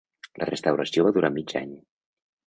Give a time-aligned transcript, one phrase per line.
[0.43, 1.75] La restauració va durar mig any.